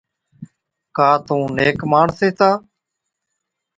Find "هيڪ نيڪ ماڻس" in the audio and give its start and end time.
1.49-2.19